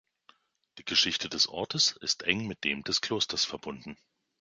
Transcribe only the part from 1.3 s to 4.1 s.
Ortes ist eng mit dem des Klosters verbunden.